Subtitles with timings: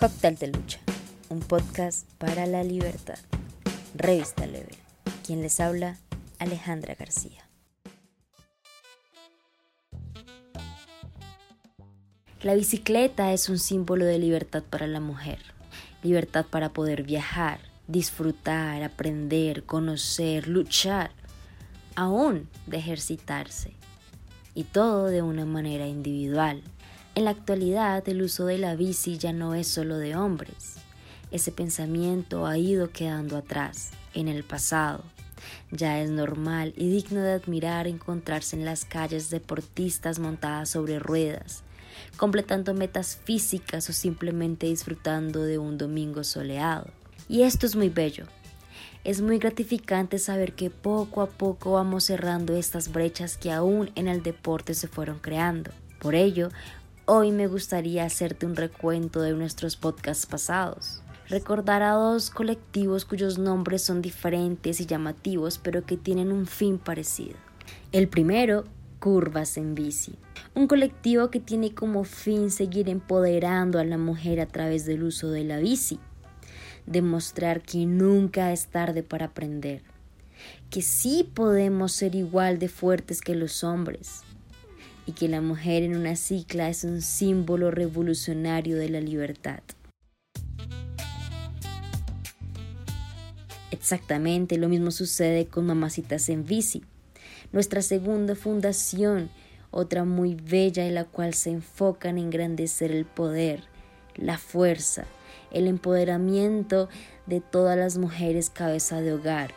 [0.00, 0.78] Cóctel de Lucha,
[1.28, 3.18] un podcast para la libertad.
[3.96, 4.76] Revista Level.
[5.26, 5.98] Quien les habla,
[6.38, 7.48] Alejandra García.
[12.42, 15.40] La bicicleta es un símbolo de libertad para la mujer,
[16.04, 17.58] libertad para poder viajar,
[17.88, 21.10] disfrutar, aprender, conocer, luchar,
[21.96, 23.72] aún de ejercitarse,
[24.54, 26.62] y todo de una manera individual.
[27.18, 30.76] En la actualidad el uso de la bici ya no es solo de hombres.
[31.32, 35.02] Ese pensamiento ha ido quedando atrás, en el pasado.
[35.72, 41.64] Ya es normal y digno de admirar encontrarse en las calles deportistas montadas sobre ruedas,
[42.16, 46.86] completando metas físicas o simplemente disfrutando de un domingo soleado.
[47.28, 48.26] Y esto es muy bello.
[49.02, 54.06] Es muy gratificante saber que poco a poco vamos cerrando estas brechas que aún en
[54.06, 55.72] el deporte se fueron creando.
[55.98, 56.50] Por ello,
[57.10, 61.02] hoy me gustaría hacerte un recuento de nuestros podcasts pasados.
[61.30, 66.76] Recordar a dos colectivos cuyos nombres son diferentes y llamativos, pero que tienen un fin
[66.76, 67.34] parecido.
[67.92, 68.64] El primero
[68.98, 70.16] Curvas en Bici,
[70.54, 75.30] un colectivo que tiene como fin seguir empoderando a la mujer a través del uso
[75.30, 76.00] de la bici,
[76.84, 79.82] demostrar que nunca es tarde para aprender,
[80.68, 84.24] que sí podemos ser igual de fuertes que los hombres
[85.08, 89.60] y que la mujer en una cicla es un símbolo revolucionario de la libertad.
[93.70, 96.84] Exactamente lo mismo sucede con Mamacitas en Bici
[97.52, 99.30] nuestra segunda fundación,
[99.70, 103.64] otra muy bella en la cual se enfoca en engrandecer el poder,
[104.16, 105.06] la fuerza,
[105.50, 106.88] el empoderamiento
[107.26, 109.54] de todas las mujeres cabeza de hogar,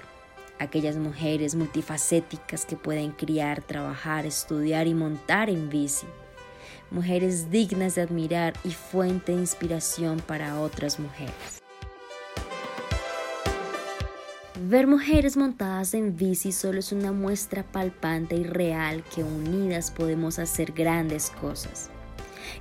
[0.61, 6.05] aquellas mujeres multifacéticas que pueden criar, trabajar, estudiar y montar en bici,
[6.91, 11.61] mujeres dignas de admirar y fuente de inspiración para otras mujeres.
[14.63, 20.37] Ver mujeres montadas en bici solo es una muestra palpante y real que unidas podemos
[20.37, 21.89] hacer grandes cosas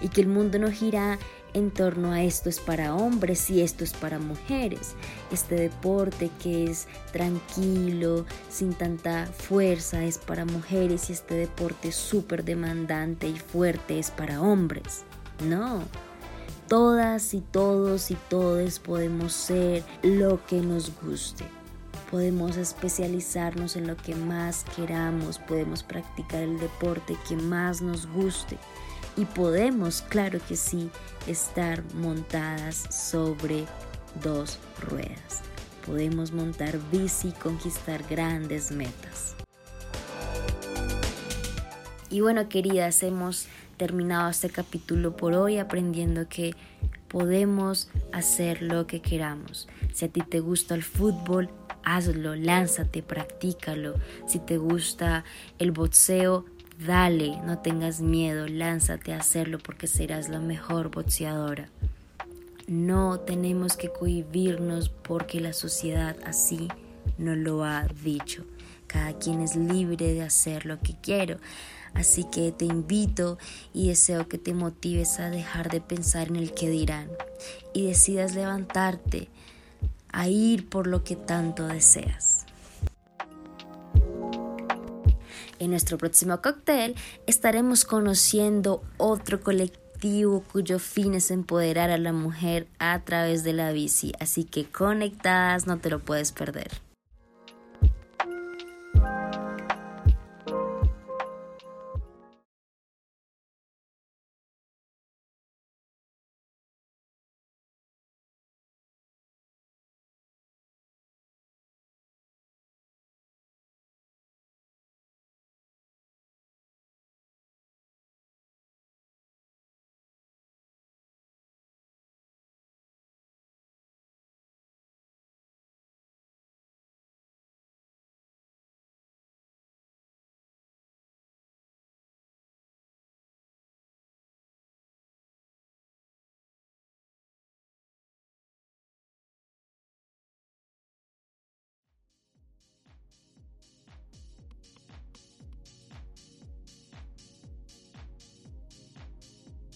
[0.00, 1.18] y que el mundo no gira
[1.54, 4.94] en torno a esto es para hombres y esto es para mujeres.
[5.32, 12.44] Este deporte que es tranquilo, sin tanta fuerza, es para mujeres y este deporte súper
[12.44, 15.02] demandante y fuerte es para hombres.
[15.46, 15.82] No.
[16.68, 21.44] Todas y todos y todes podemos ser lo que nos guste.
[22.10, 28.58] Podemos especializarnos en lo que más queramos, podemos practicar el deporte que más nos guste
[29.16, 30.90] y podemos, claro que sí,
[31.26, 33.66] estar montadas sobre
[34.22, 35.42] dos ruedas.
[35.86, 39.36] Podemos montar bici y conquistar grandes metas.
[42.10, 43.46] Y bueno, queridas, hemos
[43.76, 46.54] terminado este capítulo por hoy aprendiendo que
[47.08, 49.68] podemos hacer lo que queramos.
[49.92, 51.50] Si a ti te gusta el fútbol,
[51.84, 53.94] hazlo, lánzate, practícalo.
[54.26, 55.24] Si te gusta
[55.58, 56.44] el boxeo,
[56.86, 61.68] dale, no tengas miedo, lánzate a hacerlo porque serás la mejor boxeadora.
[62.66, 66.68] No tenemos que cohibirnos porque la sociedad así
[67.18, 68.44] no lo ha dicho.
[68.86, 71.38] Cada quien es libre de hacer lo que quiero.
[71.94, 73.38] Así que te invito
[73.74, 77.08] y deseo que te motives a dejar de pensar en el que dirán
[77.72, 79.28] y decidas levantarte
[80.12, 82.46] a ir por lo que tanto deseas.
[85.58, 86.94] En nuestro próximo cóctel
[87.26, 93.70] estaremos conociendo otro colectivo cuyo fin es empoderar a la mujer a través de la
[93.70, 96.89] bici, así que conectadas no te lo puedes perder.